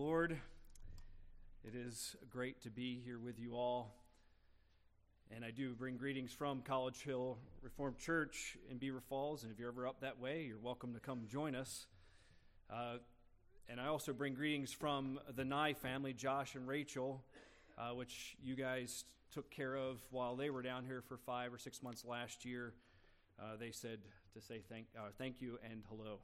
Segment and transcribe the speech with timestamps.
[0.00, 0.38] Lord.
[1.62, 3.92] It is great to be here with you all.
[5.30, 9.42] And I do bring greetings from College Hill Reformed Church in Beaver Falls.
[9.42, 11.84] And if you're ever up that way, you're welcome to come join us.
[12.70, 12.94] Uh,
[13.68, 17.22] and I also bring greetings from the Nye family, Josh and Rachel,
[17.76, 19.04] uh, which you guys
[19.34, 22.72] took care of while they were down here for five or six months last year.
[23.38, 23.98] Uh, they said
[24.32, 26.20] to say thank, uh, thank you and hello.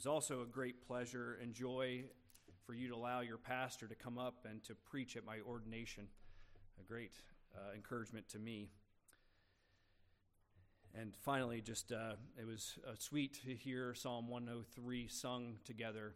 [0.00, 2.02] Was also a great pleasure and joy
[2.64, 6.06] for you to allow your pastor to come up and to preach at my ordination.
[6.80, 7.12] A great
[7.54, 8.70] uh, encouragement to me.
[10.98, 16.14] And finally, just uh, it was uh, sweet to hear Psalm 103 sung together.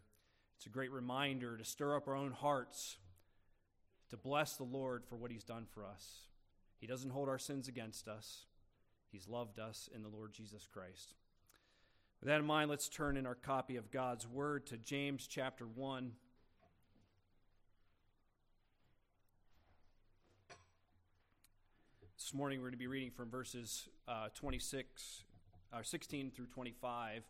[0.57, 2.97] It's a great reminder to stir up our own hearts,
[4.09, 6.21] to bless the Lord for what He's done for us.
[6.79, 8.45] He doesn't hold our sins against us,
[9.11, 11.13] He's loved us in the Lord Jesus Christ.
[12.25, 15.63] With that in mind, let's turn in our copy of God's Word to James chapter
[15.63, 16.11] 1.
[22.17, 25.21] This morning we're going to be reading from verses uh, 26,
[25.71, 27.21] or uh, 16 through 25.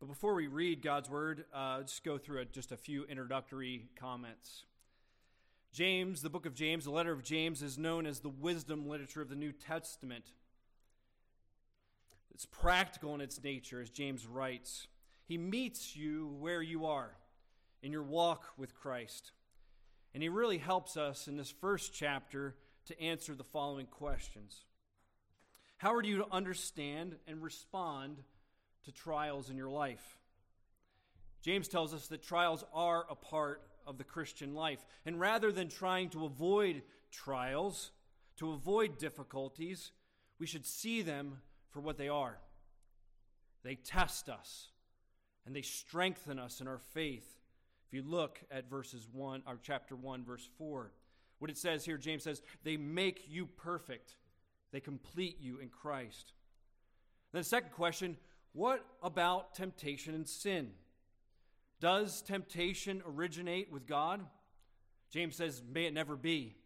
[0.00, 3.90] But before we read God's Word, uh, just go through a, just a few introductory
[3.96, 4.64] comments.
[5.74, 9.20] James, the book of James, the letter of James, is known as the wisdom literature
[9.20, 10.24] of the New Testament.
[12.34, 14.88] It's practical in its nature, as James writes.
[15.26, 17.12] He meets you where you are
[17.82, 19.30] in your walk with Christ.
[20.12, 24.64] And he really helps us in this first chapter to answer the following questions
[25.78, 28.18] How are you to understand and respond
[28.84, 30.18] to trials in your life?
[31.40, 34.84] James tells us that trials are a part of the Christian life.
[35.04, 37.90] And rather than trying to avoid trials,
[38.38, 39.92] to avoid difficulties,
[40.38, 41.38] we should see them
[41.74, 42.38] for what they are.
[43.64, 44.68] They test us
[45.44, 47.40] and they strengthen us in our faith.
[47.88, 50.92] If you look at verses 1 or chapter 1 verse 4,
[51.40, 54.16] what it says here James says, "They make you perfect.
[54.70, 56.32] They complete you in Christ."
[57.32, 58.16] Then the second question,
[58.52, 60.72] what about temptation and sin?
[61.80, 64.24] Does temptation originate with God?
[65.10, 66.56] James says, may it never be.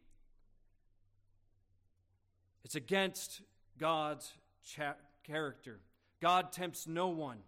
[2.63, 3.41] It's against
[3.79, 4.35] God's
[4.69, 5.81] cha- character.
[6.21, 7.39] God tempts no one.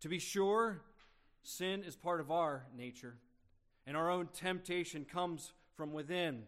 [0.00, 0.82] To be sure,
[1.42, 3.16] sin is part of our nature,
[3.86, 6.42] and our own temptation comes from within.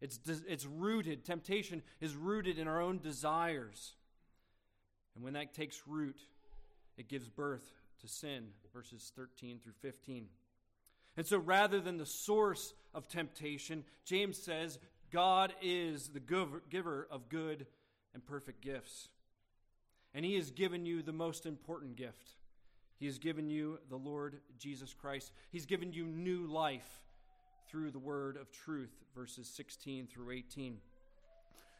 [0.00, 0.18] It's,
[0.48, 3.94] it's rooted, temptation is rooted in our own desires.
[5.14, 6.18] And when that takes root,
[6.96, 7.70] it gives birth
[8.00, 10.26] to sin, verses 13 through 15.
[11.16, 14.78] And so rather than the source of temptation, James says
[15.10, 16.20] God is the
[16.70, 17.66] giver of good
[18.14, 19.08] and perfect gifts.
[20.14, 22.32] And he has given you the most important gift.
[22.98, 25.32] He has given you the Lord Jesus Christ.
[25.50, 27.02] He's given you new life
[27.68, 30.78] through the word of truth, verses 16 through 18.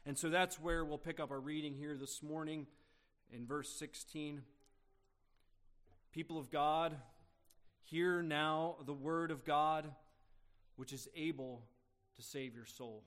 [0.07, 2.67] And so that's where we'll pick up our reading here this morning
[3.31, 4.43] in verse 16.
[6.13, 6.97] People of God,
[7.85, 9.91] hear now the word of God,
[10.77, 11.63] which is able
[12.17, 13.05] to save your soul.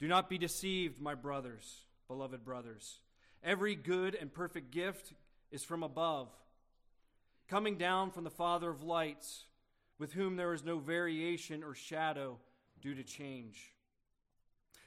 [0.00, 3.00] Do not be deceived, my brothers, beloved brothers.
[3.44, 5.12] Every good and perfect gift
[5.50, 6.28] is from above,
[7.48, 9.44] coming down from the Father of lights,
[9.98, 12.38] with whom there is no variation or shadow
[12.80, 13.74] due to change.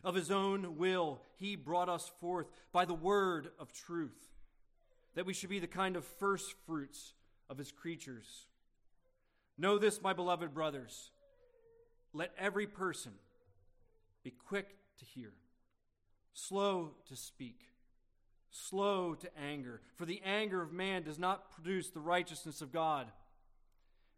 [0.04, 4.30] Of his own will, he brought us forth by the word of truth
[5.16, 7.14] that we should be the kind of first fruits
[7.50, 8.48] of his creatures.
[9.58, 11.12] Know this, my beloved brothers.
[12.14, 13.12] Let every person
[14.24, 15.34] be quick to hear,
[16.34, 17.60] slow to speak,
[18.52, 23.08] slow to anger, for the anger of man does not produce the righteousness of God.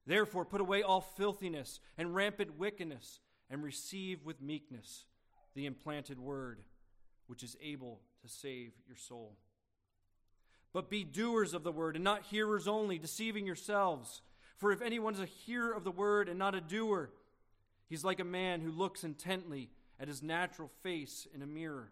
[0.06, 3.20] Therefore, put away all filthiness and rampant wickedness,
[3.50, 5.06] and receive with meekness
[5.54, 6.62] the implanted word,
[7.28, 9.38] which is able to save your soul.
[10.74, 14.22] But be doers of the word and not hearers only, deceiving yourselves.
[14.58, 17.12] For if anyone is a hearer of the word and not a doer,
[17.88, 19.70] he's like a man who looks intently
[20.00, 21.92] at his natural face in a mirror.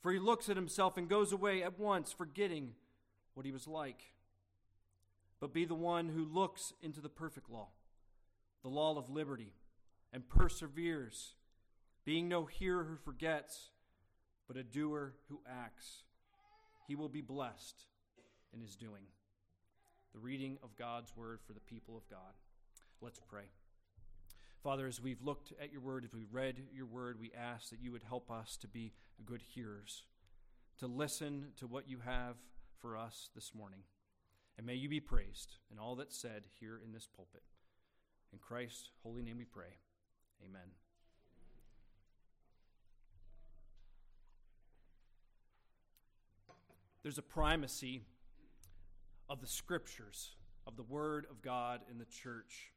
[0.00, 2.74] For he looks at himself and goes away at once, forgetting
[3.34, 4.14] what he was like.
[5.40, 7.68] But be the one who looks into the perfect law,
[8.62, 9.52] the law of liberty,
[10.12, 11.34] and perseveres,
[12.04, 13.70] being no hearer who forgets,
[14.46, 16.04] but a doer who acts.
[16.86, 17.84] He will be blessed
[18.52, 19.04] in his doing.
[20.14, 22.34] The reading of God's word for the people of God.
[23.00, 23.44] Let's pray.
[24.62, 27.80] Father, as we've looked at your word, as we've read your word, we ask that
[27.80, 28.92] you would help us to be
[29.24, 30.02] good hearers,
[30.78, 32.34] to listen to what you have
[32.80, 33.80] for us this morning.
[34.56, 37.42] And may you be praised in all that's said here in this pulpit.
[38.32, 39.78] In Christ's holy name we pray.
[40.44, 40.68] Amen.
[47.04, 48.02] There's a primacy
[49.30, 50.32] of the scriptures,
[50.66, 52.72] of the Word of God in the church.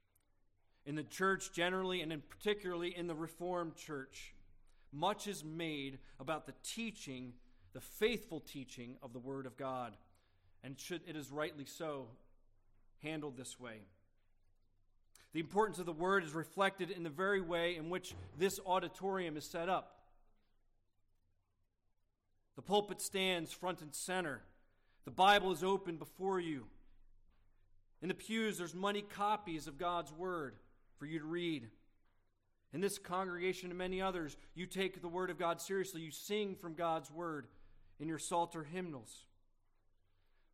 [0.85, 4.33] In the church generally, and in particularly in the Reformed church,
[4.91, 7.33] much is made about the teaching,
[7.73, 9.95] the faithful teaching of the Word of God.
[10.63, 12.07] And should, it is rightly so
[13.03, 13.81] handled this way.
[15.33, 19.37] The importance of the Word is reflected in the very way in which this auditorium
[19.37, 19.99] is set up.
[22.55, 24.41] The pulpit stands front and center.
[25.05, 26.65] The Bible is open before you.
[28.01, 30.55] In the pews, there's many copies of God's Word
[31.01, 31.67] for you to read.
[32.73, 35.99] In this congregation and many others, you take the Word of God seriously.
[36.01, 37.47] You sing from God's Word
[37.99, 39.25] in your Psalter hymnals.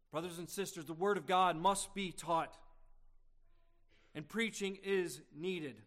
[0.10, 2.56] Brothers and sisters, the Word of God must be taught.
[4.16, 5.82] And preaching is needed.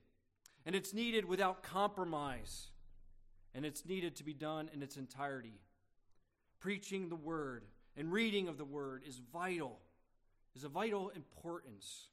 [0.67, 2.67] And it's needed without compromise.
[3.55, 5.59] And it's needed to be done in its entirety.
[6.61, 7.65] Preaching the Word
[7.97, 9.79] and reading of the Word is vital,
[10.55, 12.09] is of vital importance.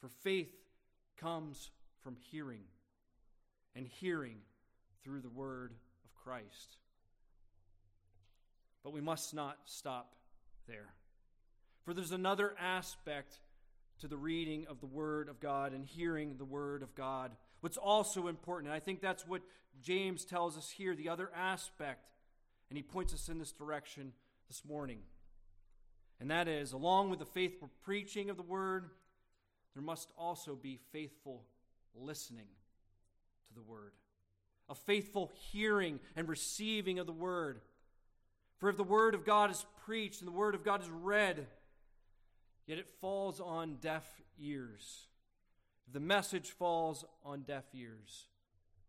[0.00, 0.54] For faith
[1.16, 1.70] comes
[2.02, 2.64] from hearing,
[3.74, 4.38] and hearing
[5.02, 5.72] through the word
[6.04, 6.76] of Christ.
[8.82, 10.14] But we must not stop
[10.68, 10.94] there.
[11.84, 13.38] For there's another aspect
[14.00, 17.32] to the reading of the Word of God and hearing the Word of God.
[17.60, 19.42] What's also important, and I think that's what
[19.82, 22.10] James tells us here, the other aspect,
[22.68, 24.12] and he points us in this direction
[24.48, 24.98] this morning.
[26.20, 28.90] And that is, along with the faithful preaching of the Word,
[29.76, 31.44] there must also be faithful
[31.94, 32.46] listening
[33.46, 33.92] to the word,
[34.70, 37.60] a faithful hearing and receiving of the word.
[38.56, 41.46] For if the word of God is preached and the word of God is read,
[42.66, 44.06] yet it falls on deaf
[44.40, 45.08] ears,
[45.86, 48.28] if the message falls on deaf ears,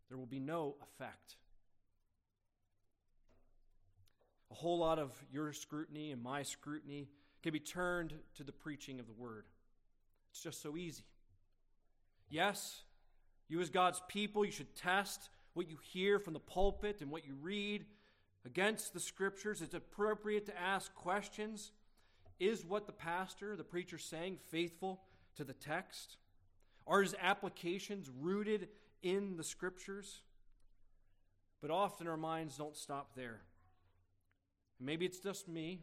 [0.07, 1.36] there will be no effect.
[4.51, 7.10] A whole lot of your scrutiny and my scrutiny
[7.44, 9.44] can be turned to the preaching of the word.
[10.38, 11.04] It's just so easy.
[12.30, 12.84] Yes,
[13.48, 17.25] you as God's people, you should test what you hear from the pulpit and what
[17.25, 17.86] you read
[18.45, 19.63] against the scriptures.
[19.63, 21.72] It's appropriate to ask questions.
[22.39, 25.01] Is what the pastor, the preacher saying faithful
[25.38, 26.18] to the text?
[26.86, 28.68] Are his applications rooted
[29.01, 30.22] in the scriptures?
[31.63, 33.42] But often our minds don't stop there.
[34.80, 35.80] Maybe it's just me,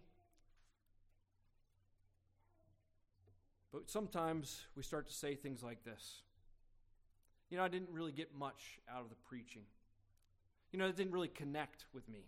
[3.75, 6.23] But sometimes we start to say things like this
[7.51, 9.65] You know, I didn't really get much out of the preaching.
[10.71, 12.21] You know, it didn't really connect with me.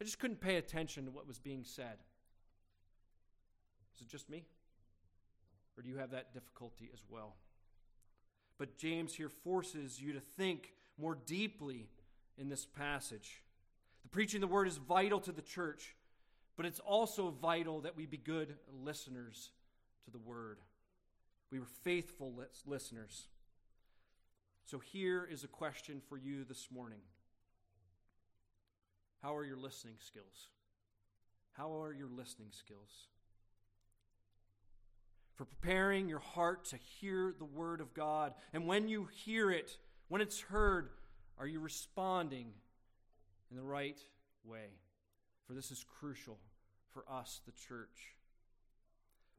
[0.00, 1.98] I just couldn't pay attention to what was being said.
[3.94, 4.44] Is it just me?
[5.76, 7.36] Or do you have that difficulty as well?
[8.58, 11.88] But James here forces you to think more deeply
[12.36, 13.42] in this passage.
[14.02, 15.94] The preaching of the word is vital to the church,
[16.56, 19.50] but it's also vital that we be good listeners
[20.04, 20.58] to the word.
[21.50, 22.32] We were faithful
[22.66, 23.28] listeners.
[24.64, 27.00] So here is a question for you this morning
[29.22, 30.48] How are your listening skills?
[31.52, 33.08] How are your listening skills?
[35.34, 38.34] For preparing your heart to hear the word of God.
[38.52, 39.76] And when you hear it,
[40.08, 40.90] when it's heard,
[41.38, 42.52] are you responding
[43.50, 43.98] in the right
[44.44, 44.68] way?
[45.46, 46.38] For this is crucial
[46.92, 48.14] for us, the church.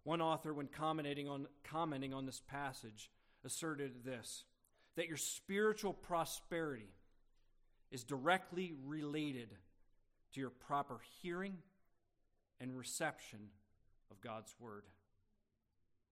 [0.03, 3.09] One author, when commenting on, commenting on this passage,
[3.45, 4.43] asserted this
[4.95, 6.93] that your spiritual prosperity
[7.91, 9.49] is directly related
[10.33, 11.57] to your proper hearing
[12.59, 13.39] and reception
[14.11, 14.83] of God's Word.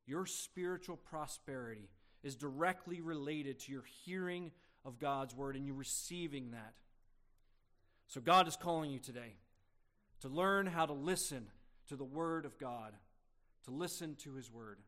[0.07, 1.89] Your spiritual prosperity
[2.23, 4.51] is directly related to your hearing
[4.83, 6.73] of God's Word and you receiving that.
[8.07, 9.35] So, God is calling you today
[10.21, 11.47] to learn how to listen
[11.87, 12.93] to the Word of God
[13.65, 14.79] to listen to His Word.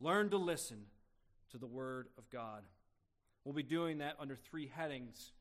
[0.00, 0.86] Learn to listen
[1.50, 2.62] to the Word of God.
[3.44, 5.32] We'll be doing that under three headings.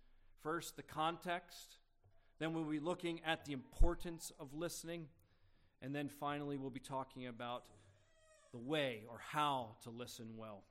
[0.41, 1.77] First, the context.
[2.39, 5.07] Then, we'll be looking at the importance of listening.
[5.81, 7.63] And then finally, we'll be talking about
[8.51, 10.63] the way or how to listen well.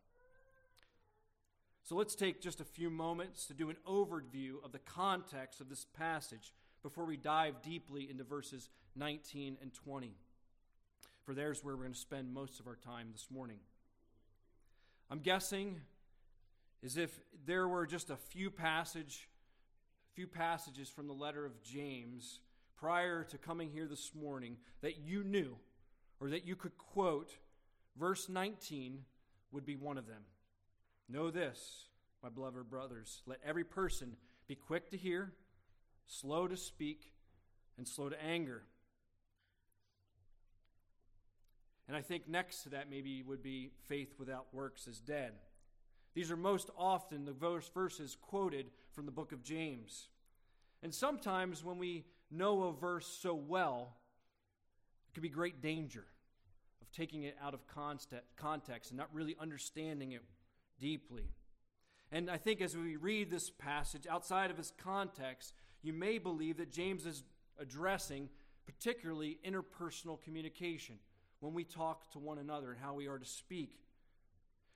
[1.84, 5.68] So let's take just a few moments to do an overview of the context of
[5.68, 6.52] this passage
[6.82, 10.14] before we dive deeply into verses 19 and 20
[11.24, 13.58] for there's where we're going to spend most of our time this morning.
[15.10, 15.80] I'm guessing
[16.84, 19.28] as if there were just a few passage
[20.14, 22.40] few passages from the letter of James
[22.76, 25.56] prior to coming here this morning that you knew
[26.20, 27.34] or that you could quote,
[27.98, 28.98] verse 19
[29.52, 30.22] would be one of them.
[31.08, 31.86] Know this,
[32.22, 35.32] my beloved brothers, let every person be quick to hear,
[36.06, 37.12] slow to speak,
[37.78, 38.62] and slow to anger.
[41.88, 45.32] And I think next to that maybe would be faith without works is dead.
[46.14, 50.08] These are most often the verses quoted from the book of James.
[50.82, 53.96] And sometimes when we know a verse so well,
[55.08, 56.04] it could be great danger
[56.80, 57.60] of taking it out of
[58.36, 60.22] context and not really understanding it
[60.80, 61.30] deeply.
[62.10, 66.58] And I think as we read this passage outside of its context, you may believe
[66.58, 67.24] that James is
[67.58, 68.28] addressing
[68.66, 70.96] particularly interpersonal communication
[71.42, 73.80] when we talk to one another and how we are to speak.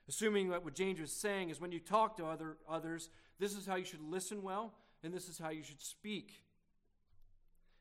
[0.09, 3.09] Assuming that what James is saying is when you talk to other, others,
[3.39, 6.33] this is how you should listen well, and this is how you should speak.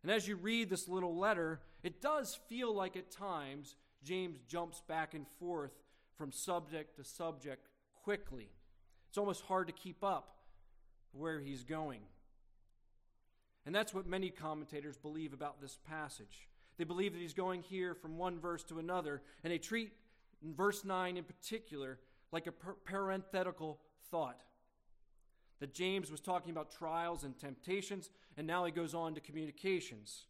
[0.05, 3.75] And as you read this little letter, it does feel like at times
[4.05, 5.73] James jumps back and forth
[6.17, 7.67] from subject to subject
[8.05, 8.51] quickly.
[9.09, 10.37] It's almost hard to keep up
[11.11, 12.03] where he's going.
[13.65, 16.47] And that's what many commentators believe about this passage.
[16.79, 19.93] They believe that he's going here from one verse to another, and they treat
[20.43, 21.99] verse 9 in particular
[22.33, 22.53] like a
[22.85, 23.81] parenthetical
[24.11, 24.43] thought.
[25.61, 30.27] That James was talking about trials and temptations, and now he goes on to communications.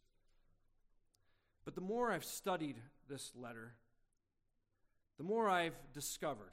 [1.64, 2.76] But the more I've studied
[3.08, 3.74] this letter,
[5.18, 6.52] the more I've discovered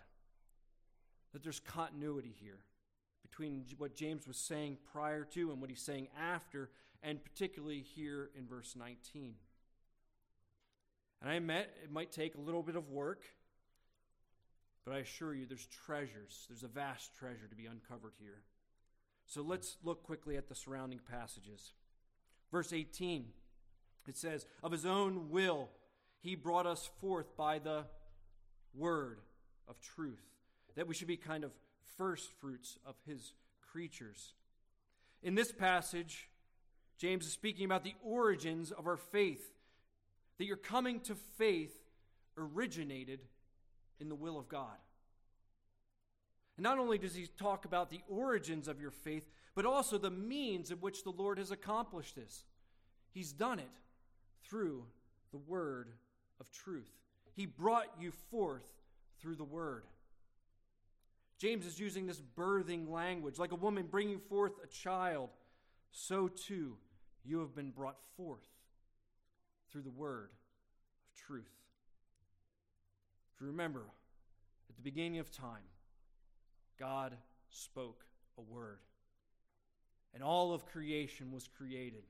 [1.34, 2.62] that there's continuity here
[3.22, 6.72] between what James was saying prior to and what he's saying after,
[7.04, 9.36] and particularly here in verse 19.
[11.24, 13.24] And I admit it might take a little bit of work
[14.86, 16.46] but I assure you, there's treasures.
[16.50, 18.42] There's a vast treasure to be uncovered here.
[19.26, 21.72] So let's look quickly at the surrounding passages.
[22.52, 23.26] Verse 18,
[24.08, 25.70] it says, Of his own will,
[26.20, 27.86] he brought us forth by the
[28.76, 29.20] word
[29.68, 30.22] of truth,
[30.76, 31.52] that we should be kind of
[31.98, 33.34] first fruits of his
[33.72, 34.34] creatures.
[35.22, 36.28] In this passage,
[36.98, 39.54] James is speaking about the origins of our faith,
[40.38, 41.76] that your coming to faith
[42.38, 43.20] originated
[44.00, 44.78] in the will of God.
[46.58, 50.12] And not only does he talk about the origins of your faith, but also the
[50.12, 52.44] means in which the Lord has accomplished this.
[53.12, 53.70] He's done it
[54.44, 54.86] through
[55.32, 55.90] the word
[56.40, 56.92] of truth.
[57.36, 58.66] He brought you forth
[59.20, 59.84] through the word.
[61.40, 65.30] James is using this birthing language, like a woman bringing forth a child.
[65.92, 66.78] So too,
[67.24, 68.48] you have been brought forth
[69.74, 71.50] through the word of truth.
[73.34, 73.82] If you remember,
[74.70, 75.66] at the beginning of time,
[76.80, 77.18] God
[77.50, 78.06] spoke
[78.38, 78.78] a word,
[80.14, 82.04] and all of creation was created.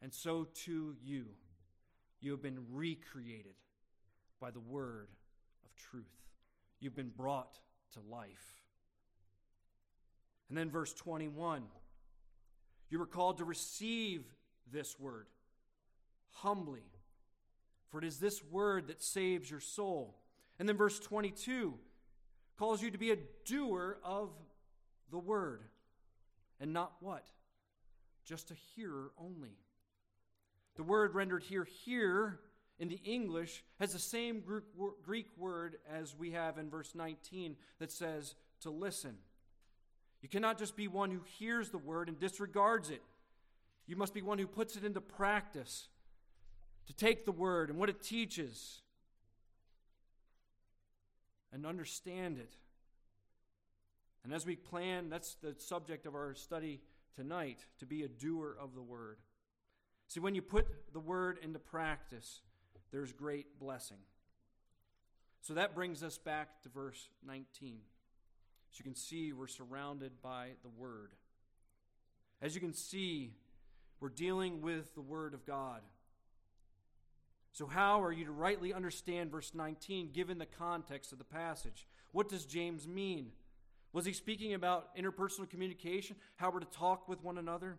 [0.00, 1.26] And so too you.
[2.20, 3.54] You have been recreated
[4.40, 5.08] by the word
[5.64, 6.04] of truth.
[6.78, 7.58] You've been brought
[7.94, 8.62] to life.
[10.48, 11.64] And then verse 21
[12.88, 14.22] you were called to receive
[14.70, 15.26] this word
[16.32, 16.92] humbly
[17.92, 20.16] for it is this word that saves your soul.
[20.58, 21.74] And then verse 22
[22.58, 24.30] calls you to be a doer of
[25.10, 25.60] the word
[26.58, 27.26] and not what?
[28.24, 29.58] Just a hearer only.
[30.76, 32.40] The word rendered here, hear,
[32.78, 34.42] in the English has the same
[35.02, 39.16] Greek word as we have in verse 19 that says to listen.
[40.22, 43.02] You cannot just be one who hears the word and disregards it.
[43.86, 45.88] You must be one who puts it into practice
[46.86, 48.80] to take the word and what it teaches
[51.52, 52.52] and understand it.
[54.24, 56.80] And as we plan, that's the subject of our study
[57.16, 59.18] tonight to be a doer of the word.
[60.08, 62.40] See, when you put the word into practice,
[62.90, 63.98] there's great blessing.
[65.40, 67.78] So that brings us back to verse 19.
[68.72, 71.12] As you can see, we're surrounded by the word.
[72.40, 73.34] As you can see,
[74.00, 75.80] we're dealing with the word of God.
[77.52, 81.86] So, how are you to rightly understand verse 19 given the context of the passage?
[82.12, 83.32] What does James mean?
[83.92, 87.78] Was he speaking about interpersonal communication, how we're to talk with one another?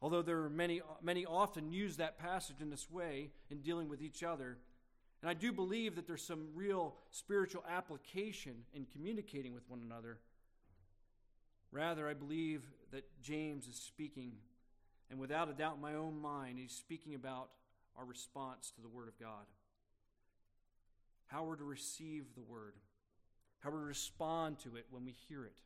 [0.00, 4.00] Although there are many, many often use that passage in this way in dealing with
[4.00, 4.56] each other.
[5.20, 10.18] And I do believe that there's some real spiritual application in communicating with one another.
[11.70, 14.32] Rather, I believe that James is speaking
[15.10, 17.50] and without a doubt in my own mind, he's speaking about
[17.98, 19.46] our response to the Word of God.
[21.26, 22.74] How we're to receive the Word,
[23.58, 25.58] how we respond to it when we hear it.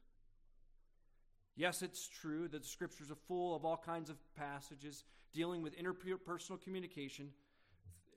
[1.57, 5.79] Yes, it's true that the scriptures are full of all kinds of passages dealing with
[5.79, 7.29] interpersonal communication.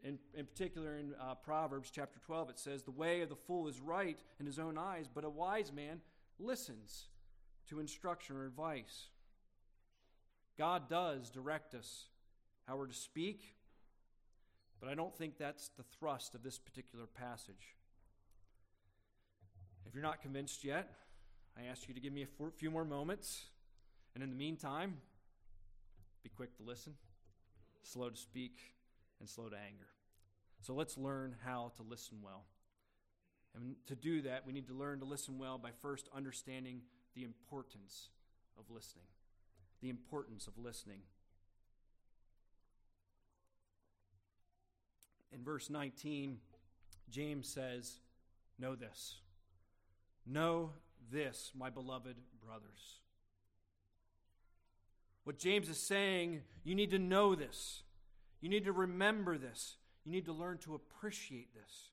[0.04, 3.68] In, in particular, in uh, Proverbs chapter 12, it says, The way of the fool
[3.68, 6.02] is right in his own eyes, but a wise man
[6.40, 7.08] listens
[7.70, 9.10] to instruction or advice.
[10.58, 12.06] God does direct us
[12.68, 13.56] how we're to speak,
[14.80, 17.76] but I don't think that's the thrust of this particular passage.
[19.86, 20.90] If you're not convinced yet,
[21.58, 23.46] I ask you to give me a few more moments.
[24.14, 24.98] And in the meantime,
[26.24, 26.94] be quick to listen,
[27.84, 28.60] slow to speak,
[29.20, 29.88] and slow to anger.
[30.62, 32.44] So let's learn how to listen well.
[33.56, 36.82] And to do that, we need to learn to listen well by first understanding
[37.16, 38.10] the importance
[38.58, 39.06] of listening.
[39.82, 41.02] The importance of listening.
[45.32, 46.38] In verse 19,
[47.10, 48.00] James says,
[48.60, 49.16] Know this.
[50.26, 50.72] Know
[51.12, 53.00] this, my beloved brothers.
[55.24, 57.84] What James is saying, you need to know this.
[58.42, 59.76] You need to remember this.
[60.06, 61.92] You need to learn to appreciate this.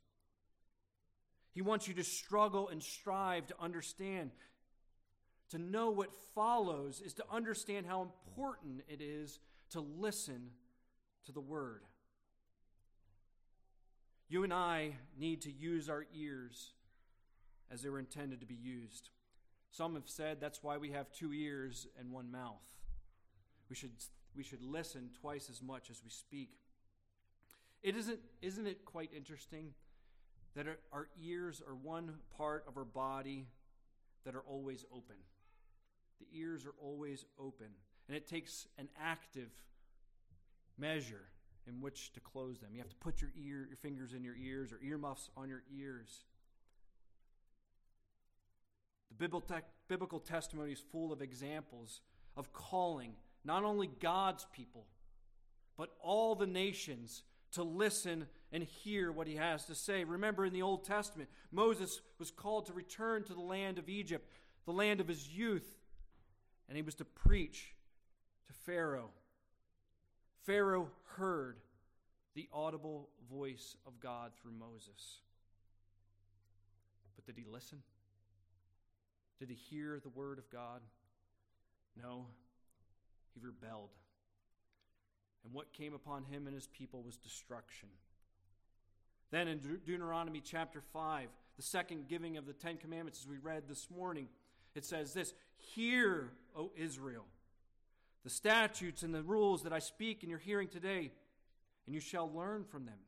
[1.52, 4.30] He wants you to struggle and strive to understand.
[5.54, 9.38] To know what follows is to understand how important it is
[9.70, 10.50] to listen
[11.26, 11.82] to the word.
[14.28, 16.72] You and I need to use our ears
[17.70, 19.10] as they were intended to be used.
[19.70, 22.66] Some have said that's why we have two ears and one mouth.
[23.70, 23.92] We should,
[24.34, 26.50] we should listen twice as much as we speak.
[27.80, 29.72] It isn't, isn't it quite interesting
[30.56, 33.46] that our, our ears are one part of our body
[34.24, 35.14] that are always open?
[36.20, 37.68] The ears are always open,
[38.08, 39.50] and it takes an active
[40.78, 41.28] measure
[41.66, 42.70] in which to close them.
[42.72, 45.62] You have to put your ear, your fingers in your ears or earmuffs on your
[45.76, 46.24] ears.
[49.16, 52.00] The biblical testimony is full of examples
[52.36, 54.86] of calling not only God's people,
[55.76, 60.04] but all the nations to listen and hear what he has to say.
[60.04, 64.28] Remember in the Old Testament, Moses was called to return to the land of Egypt,
[64.66, 65.78] the land of his youth,
[66.68, 67.74] and he was to preach
[68.46, 69.10] to Pharaoh.
[70.44, 71.58] Pharaoh heard
[72.34, 75.20] the audible voice of God through Moses.
[77.14, 77.78] But did he listen?
[79.38, 80.80] Did he hear the word of God?
[82.00, 82.26] No,
[83.34, 83.90] he rebelled.
[85.44, 87.88] And what came upon him and his people was destruction.
[89.30, 93.36] Then in De- Deuteronomy chapter 5, the second giving of the Ten Commandments, as we
[93.38, 94.28] read this morning,
[94.74, 97.26] it says this Hear, O Israel,
[98.22, 101.12] the statutes and the rules that I speak in your hearing today,
[101.86, 102.98] and you shall learn from them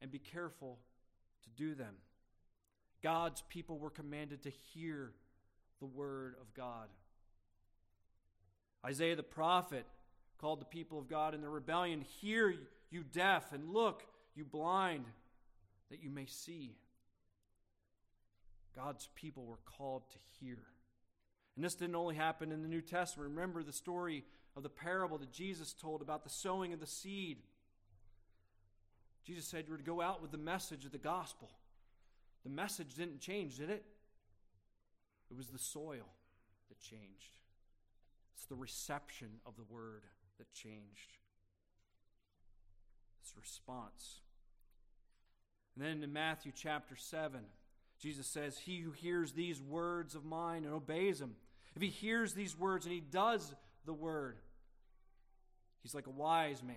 [0.00, 0.78] and be careful
[1.44, 1.94] to do them.
[3.02, 5.12] God's people were commanded to hear
[5.78, 6.88] the word of God.
[8.84, 9.86] Isaiah the prophet
[10.38, 12.54] called the people of God in their rebellion, Hear,
[12.90, 15.04] you deaf, and look, you blind,
[15.90, 16.76] that you may see.
[18.74, 20.58] God's people were called to hear.
[21.56, 23.30] And this didn't only happen in the New Testament.
[23.30, 24.24] Remember the story
[24.56, 27.38] of the parable that Jesus told about the sowing of the seed.
[29.24, 31.50] Jesus said you were to go out with the message of the gospel.
[32.44, 33.84] The message didn't change, did it?
[35.30, 36.06] It was the soil
[36.68, 37.40] that changed.
[38.34, 40.04] It's the reception of the word
[40.38, 41.18] that changed.
[43.22, 44.20] It's response.
[45.74, 47.40] And then in Matthew chapter 7,
[47.98, 51.34] Jesus says, He who hears these words of mine and obeys them,
[51.76, 54.38] if he hears these words and he does the word,
[55.82, 56.76] he's like a wise man.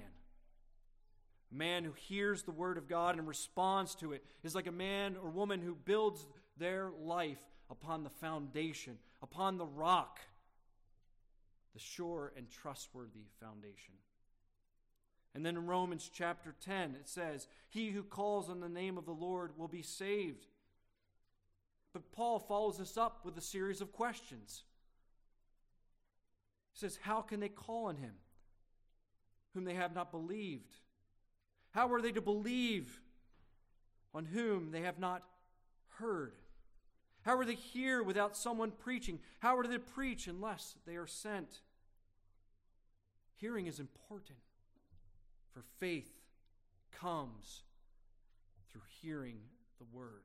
[1.51, 4.71] A man who hears the word of God and responds to it is like a
[4.71, 7.39] man or woman who builds their life
[7.71, 10.19] upon the foundation, upon the rock,
[11.73, 13.93] the sure and trustworthy foundation.
[15.33, 19.05] And then in Romans chapter 10, it says, He who calls on the name of
[19.05, 20.45] the Lord will be saved.
[21.93, 24.63] But Paul follows this up with a series of questions.
[26.73, 28.13] He says, How can they call on him
[29.53, 30.75] whom they have not believed?
[31.71, 33.01] How are they to believe
[34.13, 35.23] on whom they have not
[35.99, 36.33] heard?
[37.21, 39.19] How are they hear without someone preaching?
[39.39, 41.61] How are they to preach unless they are sent?
[43.35, 44.39] Hearing is important,
[45.53, 46.11] for faith
[46.91, 47.63] comes
[48.71, 49.39] through hearing
[49.77, 50.23] the word.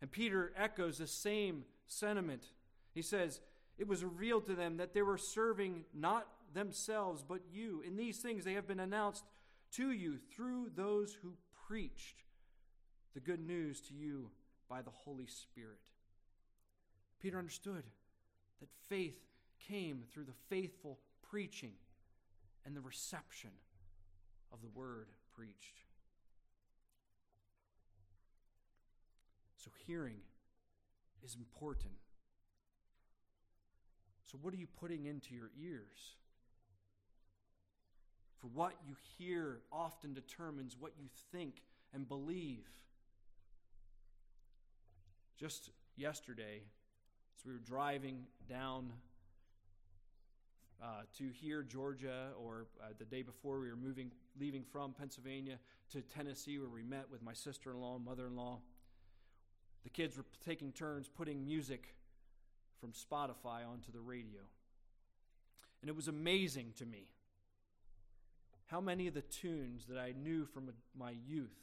[0.00, 2.44] And Peter echoes the same sentiment.
[2.92, 3.40] He says,
[3.78, 7.82] It was revealed to them that they were serving not themselves, but you.
[7.86, 9.24] In these things they have been announced
[9.72, 11.32] to you through those who
[11.66, 12.22] preached
[13.14, 14.30] the good news to you
[14.68, 15.78] by the Holy Spirit.
[17.20, 17.84] Peter understood
[18.60, 19.18] that faith
[19.68, 21.72] came through the faithful preaching
[22.64, 23.50] and the reception
[24.52, 25.80] of the word preached.
[29.56, 30.20] So, hearing
[31.24, 31.94] is important.
[34.32, 36.16] So, what are you putting into your ears?
[38.40, 42.66] For what you hear often determines what you think and believe.
[45.38, 46.62] Just yesterday,
[47.38, 48.92] as we were driving down
[50.82, 55.58] uh, to here, Georgia, or uh, the day before we were moving, leaving from Pennsylvania
[55.90, 58.60] to Tennessee, where we met with my sister in law and mother in law.
[59.84, 61.94] The kids were taking turns putting music
[62.82, 64.40] from Spotify onto the radio.
[65.80, 67.06] And it was amazing to me
[68.66, 70.68] how many of the tunes that I knew from
[70.98, 71.54] my youth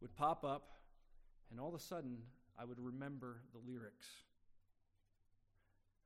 [0.00, 0.72] would pop up,
[1.50, 2.18] and all of a sudden
[2.58, 4.06] I would remember the lyrics.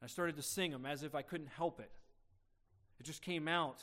[0.02, 1.90] I started to sing them as if I couldn't help it.
[3.00, 3.78] It just came out.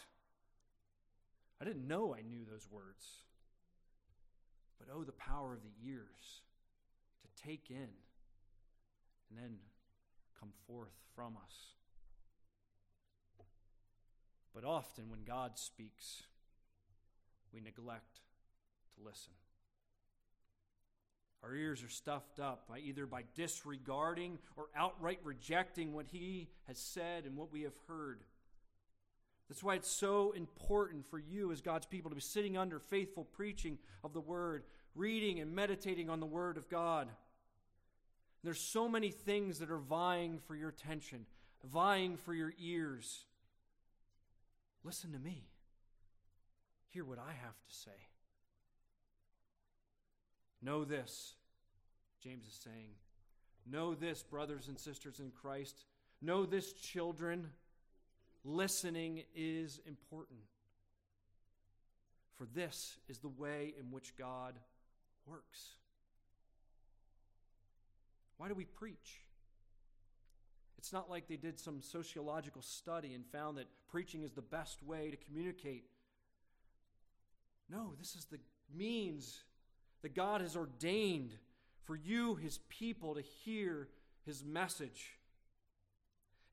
[1.59, 3.05] I didn't know I knew those words.
[4.77, 6.41] But oh, the power of the ears
[7.23, 7.89] to take in
[9.29, 9.57] and then
[10.39, 11.75] come forth from us.
[14.53, 16.23] But often when God speaks,
[17.53, 18.21] we neglect
[18.95, 19.33] to listen.
[21.43, 26.79] Our ears are stuffed up by either by disregarding or outright rejecting what he has
[26.79, 28.23] said and what we have heard.
[29.47, 33.25] That's why it's so important for you as God's people to be sitting under faithful
[33.25, 34.63] preaching of the word,
[34.95, 37.09] reading and meditating on the word of God.
[38.45, 41.25] There's so many things that are vying for your attention,
[41.63, 43.25] vying for your ears.
[44.83, 45.47] Listen to me.
[46.91, 47.91] Hear what I have to say.
[50.61, 51.33] Know this,
[52.23, 52.91] James is saying.
[53.65, 55.83] Know this, brothers and sisters in Christ.
[56.21, 57.47] Know this, children.
[58.43, 60.39] Listening is important.
[62.37, 64.53] For this is the way in which God
[65.25, 65.69] works.
[68.37, 69.21] Why do we preach?
[70.77, 74.83] It's not like they did some sociological study and found that preaching is the best
[74.83, 75.85] way to communicate.
[77.69, 78.39] No, this is the
[78.75, 79.43] means
[80.01, 81.31] that God has ordained
[81.85, 83.87] for you, his people, to hear
[84.25, 85.17] his message.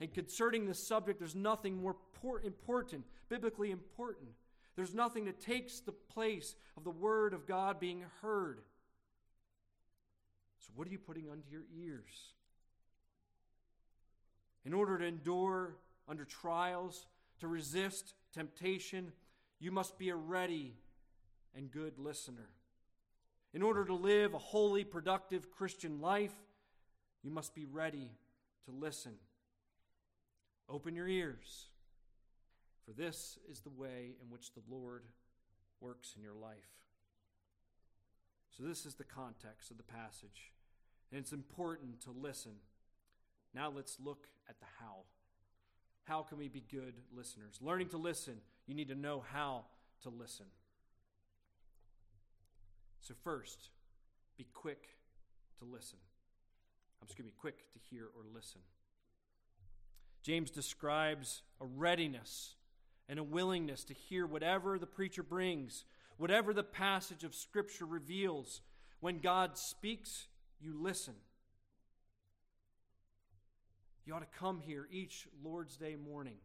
[0.01, 1.97] And concerning this subject, there's nothing more
[2.45, 4.31] important, biblically important.
[4.75, 8.63] There's nothing that takes the place of the word of God being heard.
[10.63, 12.35] So, what are you putting under your ears?
[14.65, 15.75] In order to endure
[16.09, 17.07] under trials,
[17.41, 19.13] to resist temptation,
[19.59, 20.75] you must be a ready
[21.57, 22.49] and good listener.
[23.53, 26.35] In order to live a holy, productive Christian life,
[27.25, 28.13] you must be ready
[28.67, 29.15] to listen.
[30.69, 31.67] Open your ears,
[32.87, 35.03] for this is the way in which the Lord
[35.81, 36.71] works in your life.
[38.57, 40.53] So, this is the context of the passage,
[41.11, 42.53] and it's important to listen.
[43.55, 45.05] Now, let's look at the how.
[46.05, 47.59] How can we be good listeners?
[47.61, 48.35] Learning to listen,
[48.67, 49.65] you need to know how
[50.03, 50.47] to listen.
[53.01, 53.71] So, first,
[54.37, 54.89] be quick
[55.59, 55.99] to listen.
[57.01, 58.61] I'm just going to be quick to hear or listen.
[60.23, 62.55] James describes a readiness
[63.09, 65.85] and a willingness to hear whatever the preacher brings,
[66.17, 68.61] whatever the passage of Scripture reveals.
[69.01, 70.29] When God speaks,
[70.61, 71.15] you listen.
[74.05, 76.39] You ought to come here each Lord's Day morning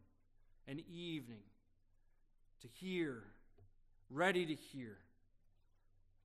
[0.66, 1.42] and evening
[2.62, 3.22] to hear,
[4.10, 4.98] ready to hear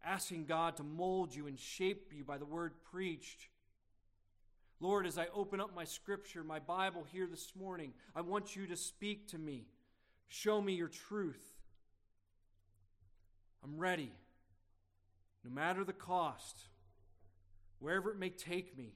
[0.03, 3.47] asking God to mold you and shape you by the word preached.
[4.79, 8.67] Lord, as I open up my scripture, my Bible here this morning, I want you
[8.67, 9.65] to speak to me.
[10.27, 11.52] Show me your truth.
[13.63, 14.11] I'm ready,
[15.43, 16.57] no matter the cost,
[17.79, 18.93] wherever it may take me.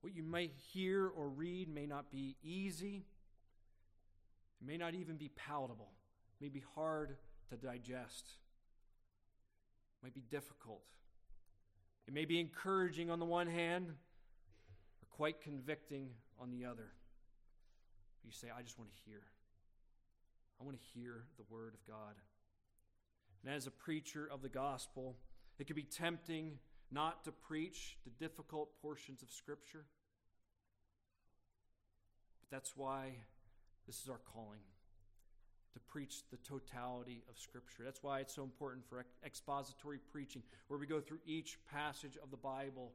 [0.00, 3.04] What you may hear or read may not be easy,
[4.60, 5.90] it may not even be palatable,
[6.40, 7.16] it may be hard
[7.50, 8.28] to digest
[9.98, 10.82] it might be difficult.
[12.06, 16.10] It may be encouraging on the one hand or quite convicting
[16.40, 16.92] on the other.
[18.24, 19.22] You say, I just want to hear.
[20.60, 22.14] I want to hear the word of God.
[23.48, 25.16] And as a preacher of the gospel,
[25.58, 26.58] it can be tempting
[26.92, 29.86] not to preach the difficult portions of Scripture.
[32.42, 33.12] But that's why
[33.86, 34.60] this is our calling
[35.72, 37.84] to preach the totality of Scripture.
[37.86, 42.30] That's why it's so important for expository preaching, where we go through each passage of
[42.30, 42.92] the Bible.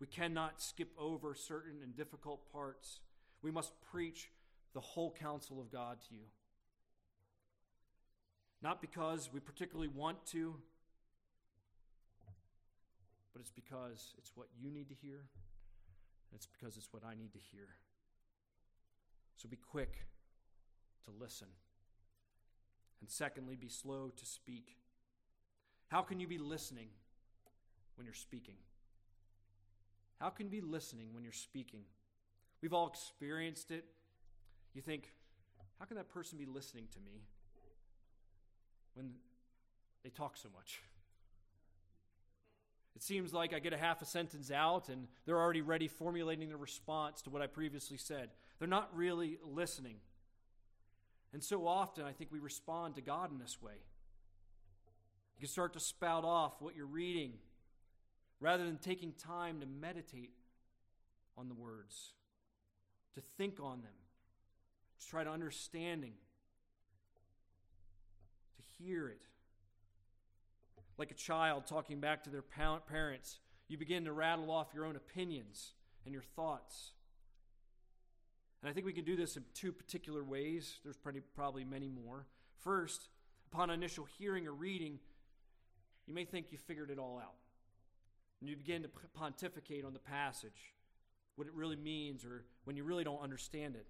[0.00, 3.00] We We cannot skip over certain and difficult parts.
[3.40, 4.28] We must preach
[4.74, 6.24] the whole counsel of God to you.
[8.64, 10.54] Not because we particularly want to,
[13.34, 17.14] but it's because it's what you need to hear, and it's because it's what I
[17.14, 17.68] need to hear.
[19.36, 20.06] So be quick
[21.04, 21.48] to listen.
[23.02, 24.78] And secondly, be slow to speak.
[25.88, 26.88] How can you be listening
[27.96, 28.56] when you're speaking?
[30.20, 31.82] How can you be listening when you're speaking?
[32.62, 33.84] We've all experienced it.
[34.72, 35.10] You think,
[35.78, 37.24] how can that person be listening to me
[38.94, 39.12] when
[40.02, 40.80] they talk so much?
[42.96, 46.52] It seems like I get a half a sentence out and they're already ready formulating
[46.52, 48.30] a response to what I previously said.
[48.58, 49.96] They're not really listening.
[51.32, 53.72] And so often, I think we respond to God in this way.
[55.36, 57.32] You can start to spout off what you're reading
[58.38, 60.30] rather than taking time to meditate
[61.36, 62.12] on the words,
[63.16, 63.90] to think on them,
[65.00, 66.12] to try to understanding,
[68.84, 69.20] hear it.
[70.98, 74.96] Like a child talking back to their parents, you begin to rattle off your own
[74.96, 75.72] opinions
[76.04, 76.92] and your thoughts.
[78.62, 80.78] And I think we can do this in two particular ways.
[80.84, 82.26] There's probably, probably many more.
[82.60, 83.08] First,
[83.52, 84.98] upon initial hearing or reading,
[86.06, 87.34] you may think you figured it all out.
[88.40, 90.74] And you begin to pontificate on the passage,
[91.36, 93.86] what it really means, or when you really don't understand it.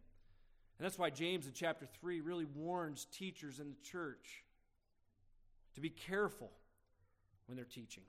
[0.79, 4.44] And that's why James in chapter 3 really warns teachers in the church
[5.75, 6.51] to be careful
[7.47, 8.05] when they're teaching.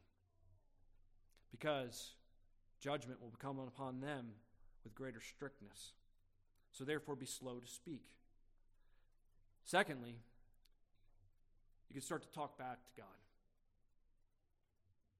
[1.51, 2.13] Because
[2.79, 4.27] judgment will come upon them
[4.83, 5.93] with greater strictness.
[6.71, 8.03] So therefore, be slow to speak.
[9.63, 10.15] Secondly,
[11.89, 13.07] you can start to talk back to God.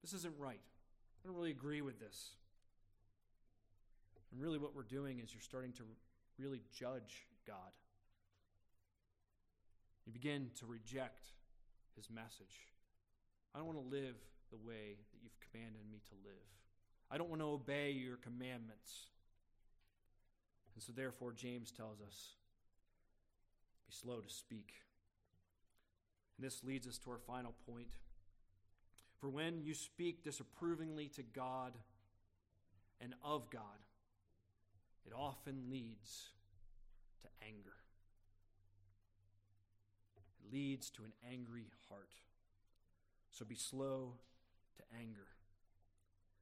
[0.02, 0.60] This isn't right.
[0.60, 2.36] I don't really agree with this.
[4.30, 5.82] And really, what we're doing is you're starting to
[6.38, 7.72] really judge God.
[10.04, 11.24] You begin to reject
[11.96, 12.68] his message.
[13.54, 14.16] I don't want to live
[14.50, 16.46] the way that you've commanded me to live.
[17.10, 19.08] I don't want to obey your commandments.
[20.74, 22.34] And so, therefore, James tells us
[23.86, 24.72] be slow to speak.
[26.36, 27.88] And this leads us to our final point.
[29.20, 31.72] For when you speak disapprovingly to God
[33.00, 33.62] and of God,
[35.06, 36.28] it often leads
[37.22, 37.72] to anger.
[40.52, 42.14] Leads to an angry heart.
[43.30, 44.14] So be slow
[44.76, 45.26] to anger.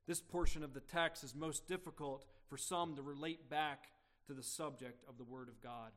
[0.07, 3.87] This portion of the text is most difficult for some to relate back
[4.27, 5.93] to the subject of the Word of God.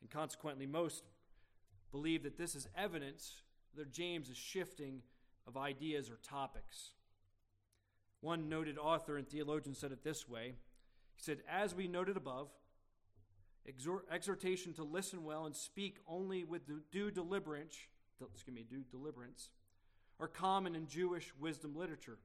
[0.00, 1.04] And consequently, most
[1.92, 3.42] believe that this is evidence
[3.76, 5.02] that James is shifting
[5.46, 6.92] of ideas or topics.
[8.20, 10.54] One noted author and theologian said it this way
[11.14, 12.48] He said, As we noted above,
[13.66, 17.76] exhortation to listen well and speak only with due deliberance,
[18.32, 19.50] excuse me, due deliberance,
[20.18, 22.18] are common in Jewish wisdom literature.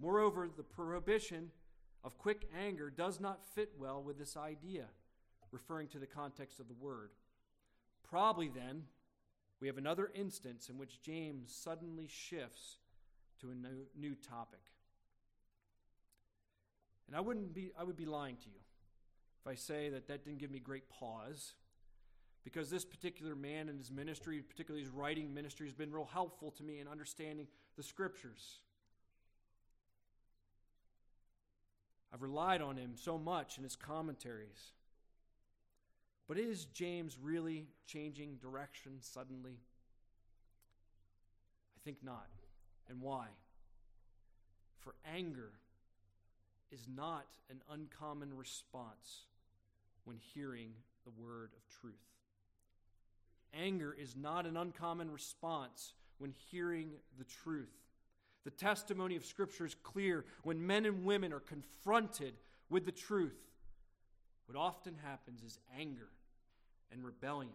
[0.00, 1.50] Moreover, the prohibition
[2.04, 4.86] of quick anger does not fit well with this idea,
[5.50, 7.10] referring to the context of the word.
[8.02, 8.84] Probably then,
[9.60, 12.78] we have another instance in which James suddenly shifts
[13.40, 14.60] to a new topic.
[17.06, 18.60] And I wouldn't be I would be lying to you
[19.42, 21.54] if I say that that didn't give me great pause
[22.44, 26.50] because this particular man and his ministry, particularly his writing ministry has been real helpful
[26.52, 28.58] to me in understanding the scriptures.
[32.12, 34.72] I've relied on him so much in his commentaries.
[36.28, 39.58] But is James really changing direction suddenly?
[41.76, 42.28] I think not.
[42.88, 43.26] And why?
[44.78, 45.52] For anger
[46.70, 49.26] is not an uncommon response
[50.04, 50.70] when hearing
[51.04, 51.94] the word of truth.
[53.54, 57.72] Anger is not an uncommon response when hearing the truth.
[58.44, 60.24] The testimony of Scripture is clear.
[60.42, 62.34] When men and women are confronted
[62.70, 63.38] with the truth,
[64.46, 66.08] what often happens is anger
[66.90, 67.52] and rebellion.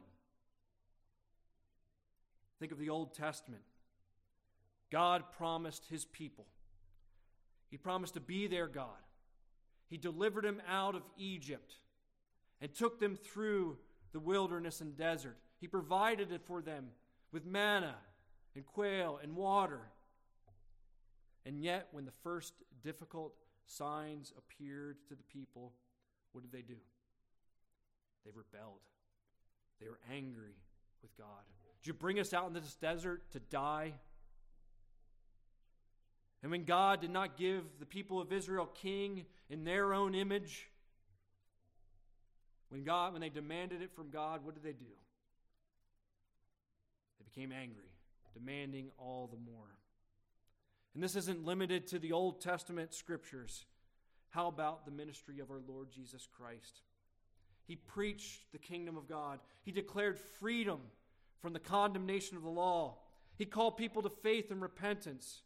[2.59, 3.63] Think of the Old Testament.
[4.91, 6.45] God promised his people,
[7.69, 8.87] He promised to be their God.
[9.89, 11.75] He delivered them out of Egypt
[12.61, 13.77] and took them through
[14.13, 15.37] the wilderness and desert.
[15.59, 16.87] He provided it for them
[17.31, 17.95] with manna
[18.55, 19.81] and quail and water.
[21.45, 23.33] And yet, when the first difficult
[23.65, 25.73] signs appeared to the people,
[26.31, 26.79] what did they do?
[28.25, 28.81] They rebelled.
[29.79, 30.55] They were angry
[31.01, 31.43] with God.
[31.81, 33.93] Did you bring us out into this desert to die?
[36.41, 40.69] And when God did not give the people of Israel king in their own image,
[42.69, 44.85] when God when they demanded it from God, what did they do?
[47.19, 47.91] They became angry,
[48.33, 49.77] demanding all the more.
[50.93, 53.65] And this isn't limited to the Old Testament scriptures.
[54.29, 56.81] How about the ministry of our Lord Jesus Christ?
[57.67, 59.39] He preached the kingdom of God.
[59.63, 60.79] He declared freedom
[61.41, 62.97] from the condemnation of the law.
[63.37, 65.41] He called people to faith and repentance.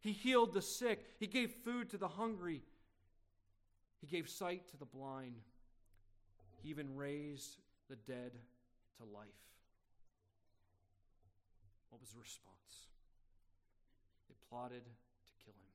[0.00, 1.06] He healed the sick.
[1.18, 2.62] He gave food to the hungry.
[4.00, 5.36] He gave sight to the blind.
[6.62, 7.56] He even raised
[7.88, 8.32] the dead
[8.98, 9.28] to life.
[11.88, 12.88] What was the response?
[14.28, 15.72] They plotted to kill him.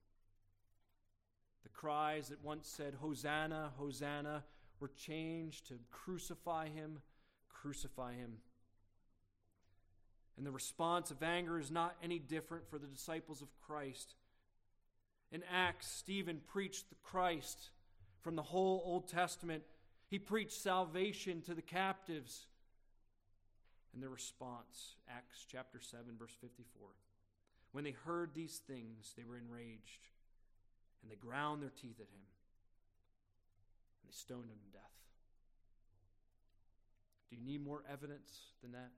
[1.64, 4.44] The cries that once said, Hosanna, Hosanna,
[4.80, 7.02] were changed to crucify him,
[7.50, 8.38] crucify him.
[10.38, 14.16] And the response of anger is not any different for the disciples of Christ.
[15.32, 17.70] In Acts, Stephen preached the Christ
[18.22, 19.64] from the whole Old Testament.
[20.10, 22.48] He preached salvation to the captives.
[23.94, 26.90] And their response, Acts chapter 7, verse 54.
[27.72, 30.08] When they heard these things, they were enraged,
[31.02, 32.26] and they ground their teeth at him,
[34.02, 34.82] and they stoned him to death.
[37.30, 38.92] Do you need more evidence than that?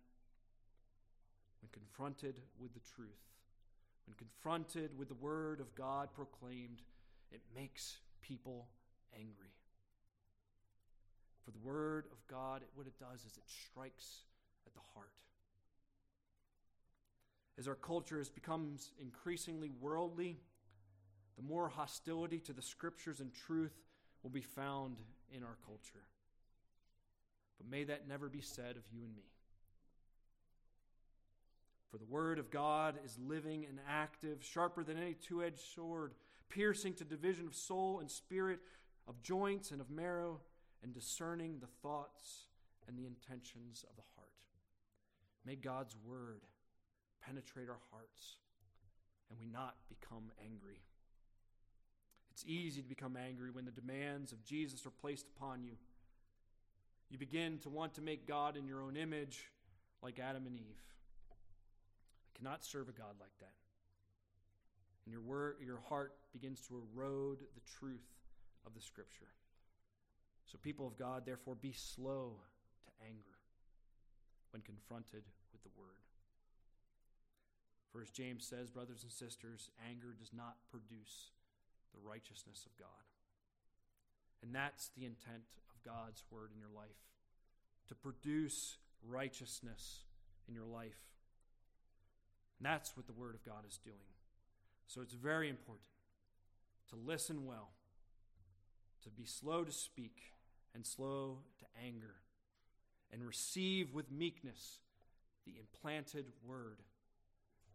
[1.61, 3.09] when confronted with the truth,
[4.05, 6.81] when confronted with the word of God proclaimed,
[7.31, 8.67] it makes people
[9.13, 9.53] angry.
[11.47, 14.25] For the word of God, what it does is it strikes
[14.65, 15.13] at the heart.
[17.57, 20.41] As our culture has becomes increasingly worldly,
[21.37, 23.71] the more hostility to the scriptures and truth
[24.23, 24.97] will be found
[25.31, 26.03] in our culture.
[27.57, 29.23] But may that never be said of you and me.
[31.89, 36.13] For the word of God is living and active, sharper than any two edged sword,
[36.49, 38.59] piercing to division of soul and spirit,
[39.07, 40.41] of joints and of marrow,
[40.83, 42.47] and discerning the thoughts
[42.87, 44.27] and the intentions of the heart.
[45.45, 46.41] May God's word
[47.25, 48.37] penetrate our hearts
[49.29, 50.81] and we not become angry.
[52.31, 55.73] It's easy to become angry when the demands of Jesus are placed upon you.
[57.09, 59.49] You begin to want to make God in your own image,
[60.03, 60.83] like Adam and Eve
[61.31, 63.53] I cannot serve a God like that.
[65.05, 68.05] And your, word, your heart begins to erode the truth
[68.65, 69.29] of the Scripture.
[70.47, 72.39] So, people of God, therefore, be slow
[72.85, 73.35] to anger
[74.51, 75.99] when confronted with the Word.
[77.91, 81.31] For as James says, brothers and sisters, anger does not produce
[81.93, 82.87] the righteousness of God.
[84.41, 87.03] And that's the intent of God's Word in your life
[87.87, 90.03] to produce righteousness
[90.47, 91.01] in your life.
[92.59, 94.15] And that's what the Word of God is doing.
[94.87, 95.89] So it's very important
[96.89, 97.71] to listen well,
[99.03, 100.36] to be slow to speak
[100.77, 102.15] and slow to anger,
[103.11, 104.79] and receive with meekness
[105.45, 106.79] the implanted Word,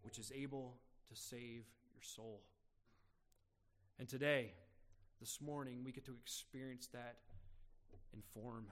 [0.01, 0.79] which is able
[1.11, 2.41] to save your soul.
[3.99, 4.53] And today,
[5.21, 7.17] this morning, we get to experience that
[8.15, 8.69] in form,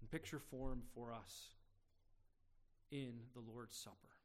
[0.00, 1.50] in picture form for us
[2.90, 4.16] in the Lord's Supper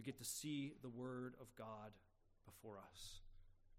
[0.00, 1.92] we get to see the Word of God
[2.46, 3.20] before us.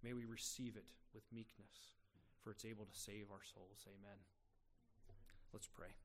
[0.03, 0.85] May we receive it
[1.15, 1.95] with meekness,
[2.43, 3.86] for it's able to save our souls.
[3.88, 4.17] Amen.
[5.54, 6.01] Let's pray.